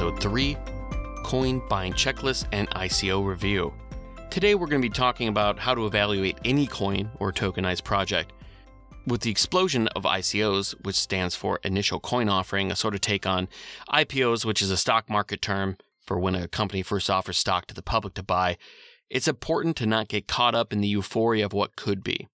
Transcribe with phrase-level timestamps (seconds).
[0.00, 0.56] Episode 3
[1.24, 3.70] Coin Buying Checklist and ICO Review.
[4.30, 8.32] Today, we're going to be talking about how to evaluate any coin or tokenized project.
[9.06, 13.26] With the explosion of ICOs, which stands for Initial Coin Offering, a sort of take
[13.26, 13.46] on
[13.90, 17.74] IPOs, which is a stock market term for when a company first offers stock to
[17.74, 18.56] the public to buy,
[19.10, 22.26] it's important to not get caught up in the euphoria of what could be.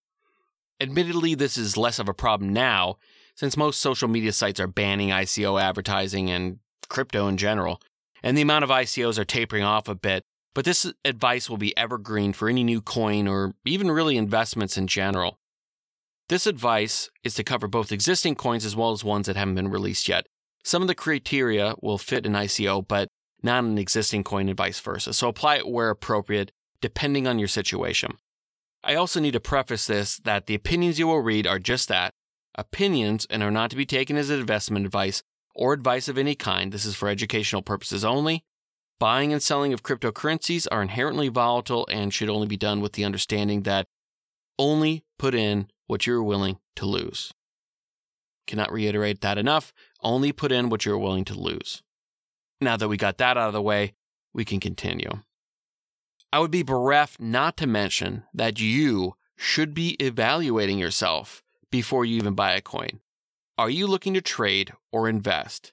[0.80, 2.96] Admittedly, this is less of a problem now,
[3.35, 7.80] since most social media sites are banning ICO advertising and crypto in general,
[8.22, 10.22] and the amount of ICOs are tapering off a bit.
[10.54, 14.86] But this advice will be evergreen for any new coin or even really investments in
[14.86, 15.38] general.
[16.28, 19.68] This advice is to cover both existing coins as well as ones that haven't been
[19.68, 20.26] released yet.
[20.64, 23.09] Some of the criteria will fit an ICO, but
[23.43, 25.12] not an existing coin and vice versa.
[25.12, 26.50] So apply it where appropriate,
[26.80, 28.16] depending on your situation.
[28.82, 32.15] I also need to preface this that the opinions you will read are just that
[32.56, 35.23] opinions and are not to be taken as investment advice
[35.57, 36.71] or advice of any kind.
[36.71, 38.45] This is for educational purposes only.
[39.01, 43.04] Buying and selling of cryptocurrencies are inherently volatile and should only be done with the
[43.04, 43.87] understanding that
[44.59, 47.32] only put in what you're willing to lose.
[48.46, 49.73] Cannot reiterate that enough.
[50.02, 51.82] Only put in what you're willing to lose.
[52.60, 53.95] Now that we got that out of the way,
[54.32, 55.10] we can continue.
[56.32, 62.16] I would be bereft not to mention that you should be evaluating yourself before you
[62.16, 63.01] even buy a coin.
[63.59, 65.72] Are you looking to trade or invest?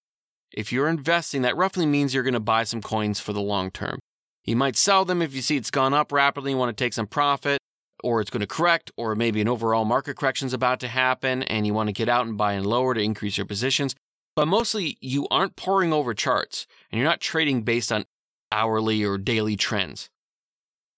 [0.53, 3.71] If you're investing, that roughly means you're going to buy some coins for the long
[3.71, 3.99] term.
[4.45, 6.93] You might sell them if you see it's gone up rapidly and want to take
[6.93, 7.59] some profit,
[8.01, 11.43] or it's going to correct, or maybe an overall market correction is about to happen
[11.43, 13.95] and you want to get out and buy in lower to increase your positions.
[14.33, 18.05] But mostly, you aren't poring over charts and you're not trading based on
[18.49, 20.09] hourly or daily trends.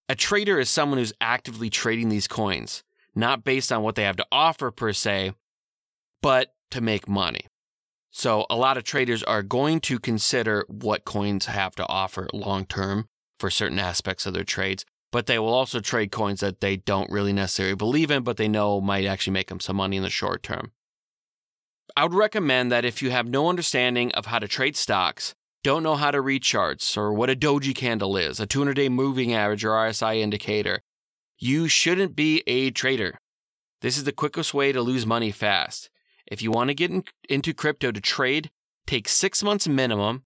[0.08, 4.16] A trader is someone who's actively trading these coins, not based on what they have
[4.16, 5.32] to offer per se,
[6.22, 7.46] but to make money.
[8.10, 12.64] So, a lot of traders are going to consider what coins have to offer long
[12.64, 16.76] term for certain aspects of their trades, but they will also trade coins that they
[16.76, 20.02] don't really necessarily believe in, but they know might actually make them some money in
[20.02, 20.72] the short term.
[21.94, 25.82] I would recommend that if you have no understanding of how to trade stocks, don't
[25.82, 29.34] know how to read charts or what a doji candle is, a 200 day moving
[29.34, 30.80] average or RSI indicator,
[31.38, 33.18] you shouldn't be a trader.
[33.82, 35.90] This is the quickest way to lose money fast.
[36.26, 38.50] If you want to get in, into crypto to trade,
[38.86, 40.24] take six months minimum,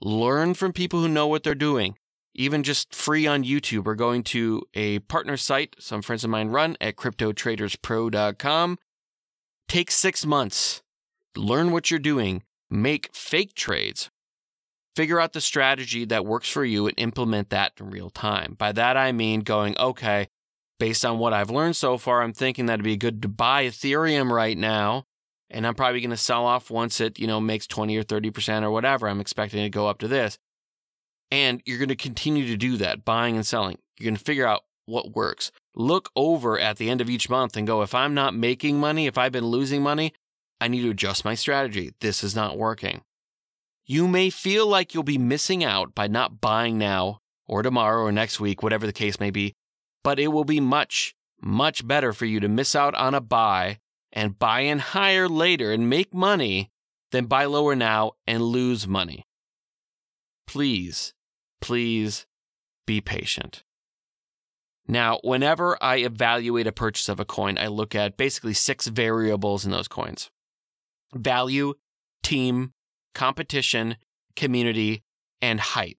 [0.00, 1.96] learn from people who know what they're doing,
[2.34, 6.48] even just free on YouTube or going to a partner site some friends of mine
[6.48, 8.78] run at cryptotraderspro.com.
[9.68, 10.82] Take six months,
[11.36, 14.10] learn what you're doing, make fake trades,
[14.96, 18.54] figure out the strategy that works for you and implement that in real time.
[18.58, 20.28] By that, I mean going, okay,
[20.78, 23.64] based on what I've learned so far, I'm thinking that it'd be good to buy
[23.64, 25.04] Ethereum right now.
[25.50, 28.62] And I'm probably going to sell off once it, you know, makes 20 or 30%
[28.62, 29.08] or whatever.
[29.08, 30.38] I'm expecting to go up to this.
[31.30, 33.78] And you're going to continue to do that, buying and selling.
[33.98, 35.50] You're going to figure out what works.
[35.74, 39.06] Look over at the end of each month and go, if I'm not making money,
[39.06, 40.12] if I've been losing money,
[40.60, 41.92] I need to adjust my strategy.
[42.00, 43.02] This is not working.
[43.86, 48.12] You may feel like you'll be missing out by not buying now or tomorrow or
[48.12, 49.54] next week, whatever the case may be,
[50.04, 53.78] but it will be much, much better for you to miss out on a buy
[54.12, 56.70] and buy in higher later and make money
[57.12, 59.26] than buy lower now and lose money.
[60.46, 61.14] Please,
[61.60, 62.26] please
[62.86, 63.64] be patient.
[64.86, 69.66] Now, whenever I evaluate a purchase of a coin, I look at basically six variables
[69.66, 70.30] in those coins
[71.14, 71.74] value,
[72.22, 72.72] team,
[73.14, 73.96] competition,
[74.36, 75.02] community,
[75.40, 75.96] and hype.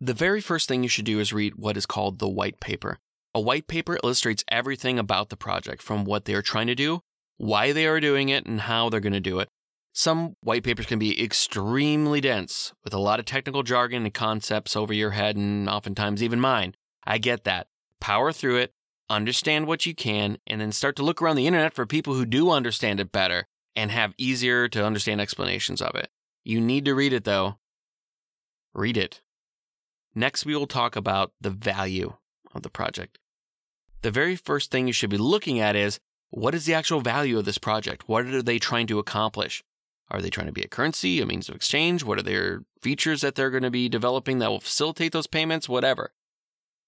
[0.00, 2.98] The very first thing you should do is read what is called the white paper.
[3.34, 7.00] A white paper illustrates everything about the project from what they are trying to do,
[7.38, 9.48] why they are doing it, and how they're going to do it.
[9.94, 14.76] Some white papers can be extremely dense with a lot of technical jargon and concepts
[14.76, 16.74] over your head, and oftentimes even mine.
[17.04, 17.68] I get that.
[18.00, 18.72] Power through it,
[19.08, 22.26] understand what you can, and then start to look around the internet for people who
[22.26, 26.10] do understand it better and have easier to understand explanations of it.
[26.44, 27.58] You need to read it though.
[28.74, 29.22] Read it.
[30.14, 32.14] Next, we will talk about the value
[32.54, 33.18] of the project.
[34.02, 36.00] The very first thing you should be looking at is
[36.30, 38.08] what is the actual value of this project?
[38.08, 39.62] What are they trying to accomplish?
[40.10, 42.02] Are they trying to be a currency, a means of exchange?
[42.02, 45.68] What are their features that they're going to be developing that will facilitate those payments?
[45.68, 46.12] Whatever.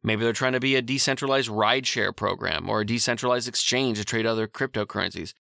[0.02, 4.26] Maybe they're trying to be a decentralized rideshare program or a decentralized exchange to trade
[4.26, 5.32] other cryptocurrencies.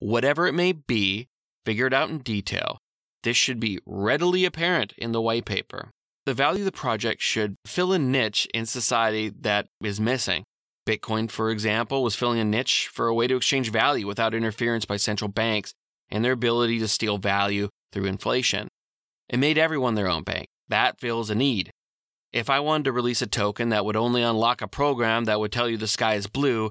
[0.00, 1.28] Whatever it may be,
[1.64, 2.78] figure it out in detail.
[3.22, 5.90] This should be readily apparent in the white paper.
[6.26, 10.44] The value of the project should fill a niche in society that is missing.
[10.86, 14.84] Bitcoin, for example, was filling a niche for a way to exchange value without interference
[14.84, 15.72] by central banks
[16.10, 18.68] and their ability to steal value through inflation.
[19.28, 20.48] It made everyone their own bank.
[20.68, 21.70] That fills a need.
[22.32, 25.52] If I wanted to release a token that would only unlock a program that would
[25.52, 26.70] tell you the sky is blue,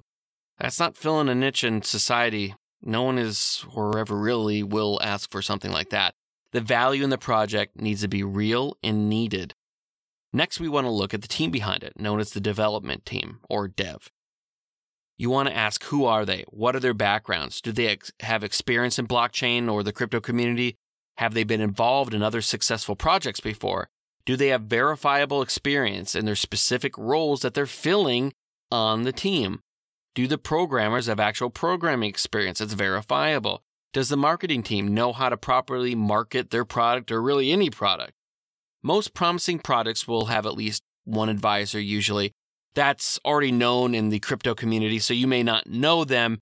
[0.59, 2.55] that's not filling a niche in society.
[2.81, 6.13] No one is or ever really will ask for something like that.
[6.51, 9.53] The value in the project needs to be real and needed.
[10.33, 13.39] Next, we want to look at the team behind it, known as the development team
[13.49, 14.09] or dev.
[15.17, 16.45] You want to ask who are they?
[16.47, 17.61] What are their backgrounds?
[17.61, 20.77] Do they ex- have experience in blockchain or the crypto community?
[21.17, 23.89] Have they been involved in other successful projects before?
[24.25, 28.33] Do they have verifiable experience in their specific roles that they're filling
[28.71, 29.59] on the team?
[30.15, 33.63] Do the programmers have actual programming experience that's verifiable?
[33.93, 38.13] Does the marketing team know how to properly market their product or really any product?
[38.83, 42.31] Most promising products will have at least one advisor usually.
[42.73, 46.39] That's already known in the crypto community, so you may not know them,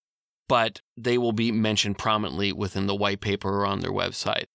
[0.48, 4.46] but they will be mentioned prominently within the white paper or on their website.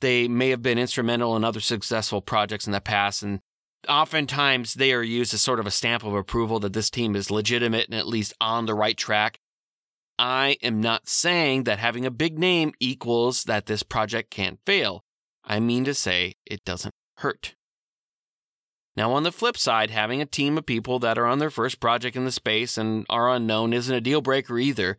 [0.00, 3.40] They may have been instrumental in other successful projects in the past, and
[3.88, 7.30] oftentimes they are used as sort of a stamp of approval that this team is
[7.30, 9.38] legitimate and at least on the right track.
[10.18, 15.04] I am not saying that having a big name equals that this project can't fail.
[15.44, 17.54] I mean to say it doesn't hurt.
[18.96, 21.78] Now, on the flip side, having a team of people that are on their first
[21.78, 24.98] project in the space and are unknown isn't a deal breaker either.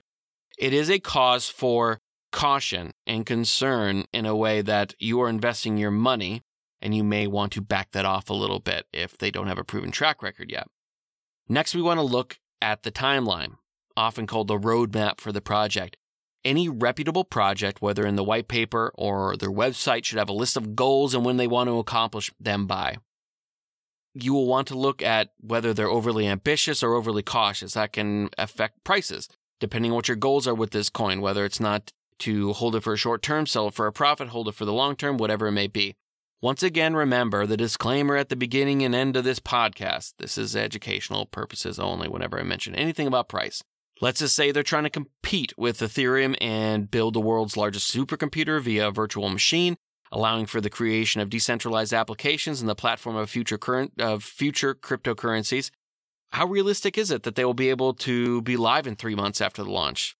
[0.57, 1.99] It is a cause for
[2.31, 6.43] caution and concern in a way that you are investing your money
[6.81, 9.57] and you may want to back that off a little bit if they don't have
[9.57, 10.67] a proven track record yet.
[11.49, 13.55] Next, we want to look at the timeline,
[13.97, 15.97] often called the roadmap for the project.
[16.45, 20.55] Any reputable project, whether in the white paper or their website, should have a list
[20.55, 22.97] of goals and when they want to accomplish them by.
[24.13, 27.73] You will want to look at whether they're overly ambitious or overly cautious.
[27.73, 29.27] That can affect prices,
[29.59, 32.83] depending on what your goals are with this coin, whether it's not to hold it
[32.83, 35.17] for a short term, sell it for a profit, hold it for the long term,
[35.17, 35.95] whatever it may be.
[36.41, 40.13] Once again, remember the disclaimer at the beginning and end of this podcast.
[40.19, 43.61] This is educational purposes only whenever I mention anything about price.
[44.01, 48.61] Let's just say they're trying to compete with Ethereum and build the world's largest supercomputer
[48.61, 49.75] via a virtual machine,
[50.09, 54.73] allowing for the creation of decentralized applications and the platform of future current of future
[54.73, 55.69] cryptocurrencies.
[56.31, 59.41] How realistic is it that they will be able to be live in three months
[59.41, 60.15] after the launch?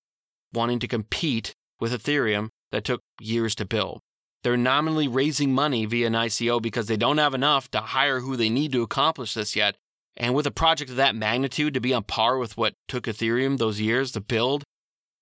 [0.54, 4.02] Wanting to compete with Ethereum that took years to build.
[4.44, 8.36] They're nominally raising money via an ICO because they don't have enough to hire who
[8.36, 9.76] they need to accomplish this yet.
[10.20, 13.58] And with a project of that magnitude to be on par with what took Ethereum
[13.58, 14.64] those years to build,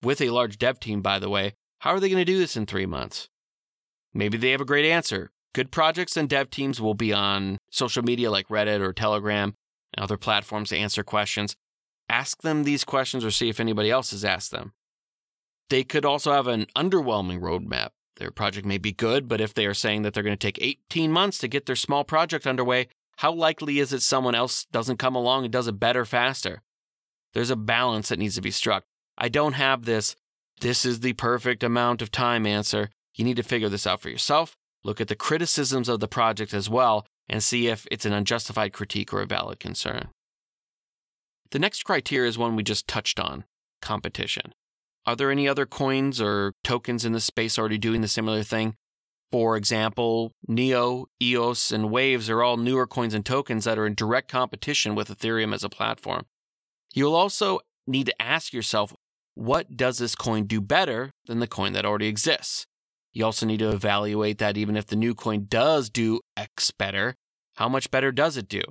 [0.02, 2.58] with a large dev team, by the way, how are they going to do this
[2.58, 3.28] in three months?
[4.14, 5.30] Maybe they have a great answer.
[5.54, 9.54] Good projects and dev teams will be on social media like Reddit or Telegram
[9.94, 11.56] and other platforms to answer questions.
[12.10, 14.74] Ask them these questions or see if anybody else has asked them.
[15.70, 17.90] They could also have an underwhelming roadmap.
[18.16, 20.62] Their project may be good, but if they are saying that they're going to take
[20.62, 24.98] 18 months to get their small project underway, how likely is it someone else doesn't
[24.98, 26.62] come along and does it better faster?
[27.34, 28.84] There's a balance that needs to be struck.
[29.18, 30.16] I don't have this,
[30.62, 32.90] this is the perfect amount of time answer.
[33.16, 34.56] You need to figure this out for yourself.
[34.84, 38.72] Look at the criticisms of the project as well and see if it's an unjustified
[38.72, 40.10] critique or a valid concern.
[41.50, 43.46] The next criteria is one we just touched on
[43.82, 44.54] competition.
[45.08, 48.76] Are there any other coins or tokens in the space already doing the similar thing?
[49.32, 53.94] For example, Neo, EOS, and Waves are all newer coins and tokens that are in
[53.94, 56.26] direct competition with Ethereum as a platform.
[56.94, 58.94] You'll also need to ask yourself
[59.34, 62.66] what does this coin do better than the coin that already exists?
[63.14, 67.16] You also need to evaluate that even if the new coin does do X better,
[67.56, 68.62] how much better does it do?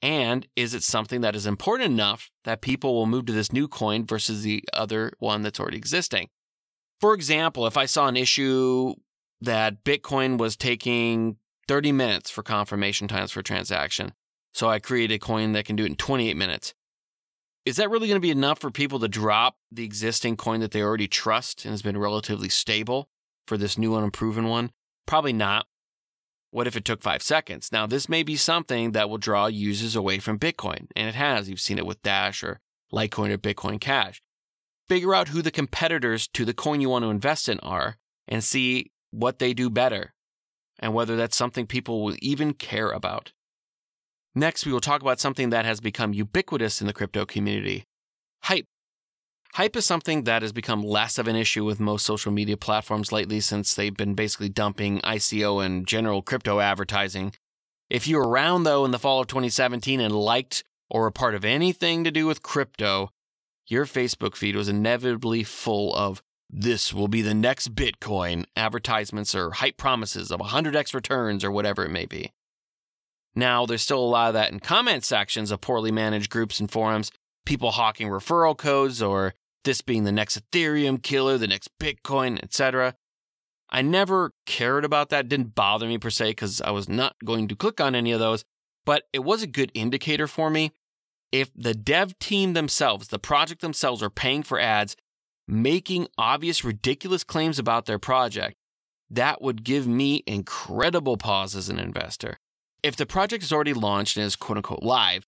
[0.00, 3.68] And is it something that is important enough that people will move to this new
[3.68, 6.28] coin versus the other one that's already existing?
[7.00, 8.94] For example, if I saw an issue
[9.42, 11.36] that Bitcoin was taking
[11.68, 14.12] 30 minutes for confirmation times for a transaction,
[14.52, 16.74] so I created a coin that can do it in 28 minutes.
[17.64, 20.72] Is that really going to be enough for people to drop the existing coin that
[20.72, 23.08] they already trust and has been relatively stable
[23.46, 24.70] for this new unproven one?
[25.06, 25.66] Probably not.
[26.50, 27.70] What if it took five seconds?
[27.72, 31.48] Now, this may be something that will draw users away from Bitcoin, and it has.
[31.48, 32.60] You've seen it with Dash or
[32.92, 34.20] Litecoin or Bitcoin Cash.
[34.88, 37.96] Figure out who the competitors to the coin you want to invest in are
[38.28, 40.12] and see what they do better
[40.78, 43.32] and whether that's something people will even care about.
[44.34, 47.84] Next, we will talk about something that has become ubiquitous in the crypto community
[48.44, 48.66] hype.
[49.54, 53.12] Hype is something that has become less of an issue with most social media platforms
[53.12, 57.34] lately since they've been basically dumping ICO and general crypto advertising.
[57.90, 61.34] If you were around though in the fall of 2017 and liked or were part
[61.34, 63.10] of anything to do with crypto,
[63.66, 69.52] your Facebook feed was inevitably full of this will be the next Bitcoin, advertisements or
[69.52, 72.32] hype promises of 100x returns or whatever it may be.
[73.34, 76.70] Now, there's still a lot of that in comment sections of poorly managed groups and
[76.70, 77.10] forums,
[77.46, 79.32] people hawking referral codes or
[79.64, 82.94] this being the next Ethereum killer, the next Bitcoin, etc.
[83.70, 87.16] I never cared about that, it didn't bother me per se because I was not
[87.24, 88.44] going to click on any of those,
[88.84, 90.72] but it was a good indicator for me.
[91.30, 94.96] If the dev team themselves, the project themselves, are paying for ads,
[95.52, 98.56] making obvious, ridiculous claims about their project,
[99.10, 102.38] that would give me incredible pause as an investor.
[102.82, 105.24] If the project is already launched and is quote unquote live,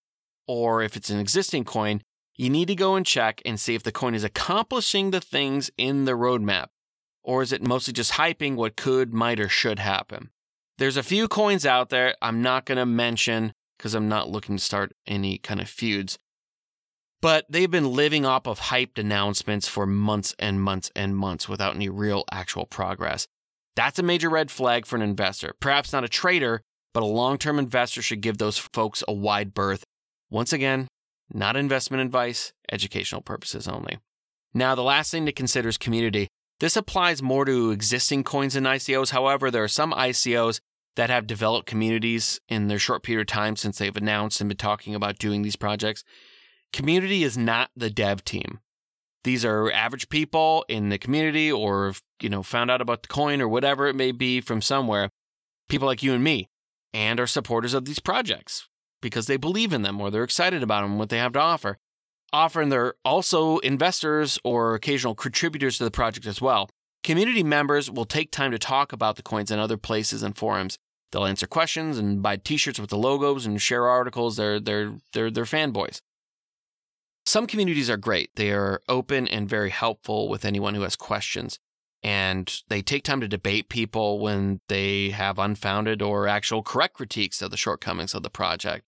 [0.49, 2.01] or if it's an existing coin,
[2.37, 5.71] you need to go and check and see if the coin is accomplishing the things
[5.77, 6.67] in the roadmap,
[7.23, 10.31] or is it mostly just hyping what could, might, or should happen.
[10.79, 14.57] There's a few coins out there I'm not going to mention because I'm not looking
[14.57, 16.19] to start any kind of feuds.
[17.25, 21.75] But they've been living off of hyped announcements for months and months and months without
[21.75, 23.27] any real actual progress.
[23.77, 25.55] That's a major red flag for an investor.
[25.59, 26.61] Perhaps not a trader,
[26.93, 29.85] but a long term investor should give those folks a wide berth.
[30.29, 30.87] Once again,
[31.33, 34.01] not investment advice, educational purposes only.
[34.53, 36.29] Now, the last thing to consider is community.
[36.61, 39.13] This applies more to existing coins and ICOs.
[39.13, 40.61] However, there are some ICOs
[40.97, 44.59] that have developed communities in their short period of time since they've announced and been
[44.59, 46.05] talking about doing these projects.
[46.75, 48.59] Community is not the dev team.
[49.23, 53.41] These are average people in the community or, you know, found out about the coin
[53.41, 55.09] or whatever it may be from somewhere.
[55.69, 56.49] People like you and me
[56.93, 58.69] and are supporters of these projects
[59.01, 61.79] because they believe in them or they're excited about them, what they have to offer.
[62.33, 66.69] Often they're also investors or occasional contributors to the project as well.
[67.05, 70.77] Community members will take time to talk about the coins in other places and forums.
[71.13, 74.37] They'll answer questions and buy T-shirts with the logos and share articles.
[74.37, 76.01] They're they're they're they're fanboys.
[77.27, 78.31] Some communities are great.
[78.37, 81.59] They are open and very helpful with anyone who has questions.
[82.03, 87.41] And they take time to debate people when they have unfounded or actual correct critiques
[87.41, 88.85] of the shortcomings of the project.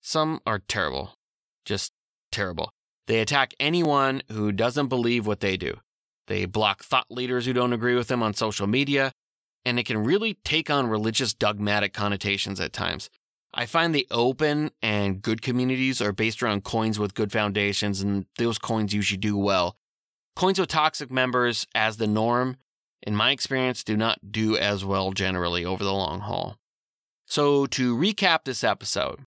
[0.00, 1.18] Some are terrible,
[1.66, 1.92] just
[2.32, 2.70] terrible.
[3.06, 5.74] They attack anyone who doesn't believe what they do.
[6.26, 9.12] They block thought leaders who don't agree with them on social media,
[9.66, 13.10] and it can really take on religious dogmatic connotations at times.
[13.56, 18.26] I find the open and good communities are based around coins with good foundations, and
[18.36, 19.76] those coins usually do well.
[20.34, 22.56] Coins with toxic members, as the norm,
[23.04, 26.58] in my experience, do not do as well generally over the long haul.
[27.26, 29.20] So, to recap this episode,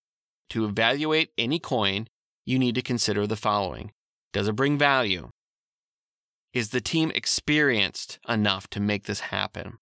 [0.50, 2.08] to evaluate any coin,
[2.46, 3.92] you need to consider the following
[4.34, 5.30] Does it bring value?
[6.54, 9.78] Is the team experienced enough to make this happen?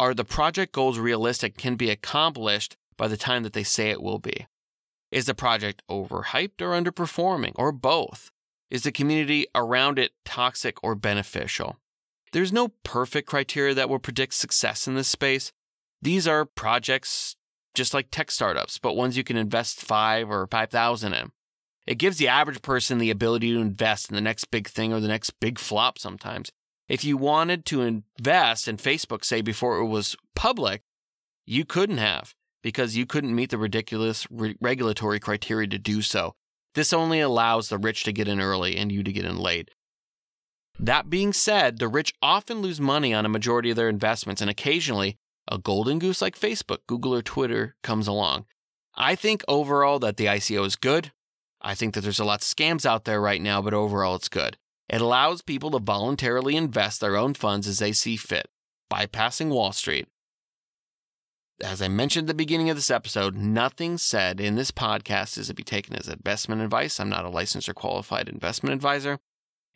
[0.00, 4.02] Are the project goals realistic can be accomplished by the time that they say it
[4.02, 4.46] will be?
[5.10, 8.30] Is the project overhyped or underperforming, or both?
[8.70, 11.78] Is the community around it toxic or beneficial?
[12.32, 15.52] There's no perfect criteria that will predict success in this space.
[16.00, 17.36] These are projects
[17.74, 21.32] just like tech startups, but ones you can invest five or 5,000 in.
[21.86, 25.00] It gives the average person the ability to invest in the next big thing or
[25.00, 26.50] the next big flop sometimes.
[26.88, 30.82] If you wanted to invest in Facebook, say before it was public,
[31.44, 36.34] you couldn't have because you couldn't meet the ridiculous re- regulatory criteria to do so.
[36.74, 39.70] This only allows the rich to get in early and you to get in late.
[40.78, 44.50] That being said, the rich often lose money on a majority of their investments, and
[44.50, 45.16] occasionally
[45.46, 48.46] a golden goose like Facebook, Google, or Twitter comes along.
[48.94, 51.12] I think overall that the ICO is good.
[51.60, 54.28] I think that there's a lot of scams out there right now, but overall it's
[54.28, 54.56] good.
[54.88, 58.48] It allows people to voluntarily invest their own funds as they see fit,
[58.92, 60.08] bypassing Wall Street.
[61.62, 65.46] As I mentioned at the beginning of this episode, nothing said in this podcast is
[65.46, 66.98] to be taken as investment advice.
[66.98, 69.20] I'm not a licensed or qualified investment advisor,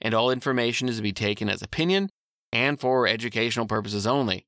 [0.01, 2.11] and all information is to be taken as opinion
[2.53, 4.47] and for educational purposes only.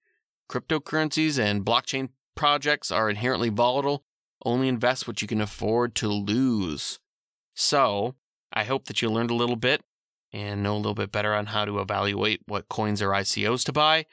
[0.51, 4.03] Cryptocurrencies and blockchain projects are inherently volatile.
[4.45, 6.99] Only invest what you can afford to lose.
[7.55, 8.17] So,
[8.53, 9.83] I hope that you learned a little bit
[10.33, 13.73] and know a little bit better on how to evaluate what coins or ICOs to
[13.73, 14.07] buy.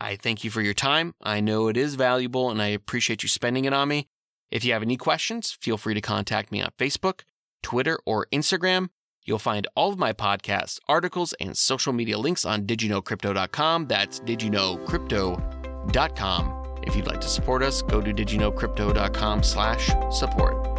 [0.00, 1.14] I thank you for your time.
[1.22, 4.06] I know it is valuable and I appreciate you spending it on me.
[4.50, 7.20] If you have any questions, feel free to contact me on Facebook,
[7.62, 8.88] Twitter, or Instagram.
[9.24, 13.86] You'll find all of my podcasts, articles, and social media links on didyouknowcrypto.com.
[13.86, 20.69] That's didyouknowcrypto.com if you'd like to support us, go to didyouknowcrypto.com slash support.